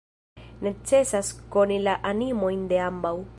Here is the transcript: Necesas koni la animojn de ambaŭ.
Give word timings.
Necesas 0.67 1.29
koni 1.57 1.79
la 1.89 1.95
animojn 2.13 2.65
de 2.73 2.81
ambaŭ. 2.89 3.15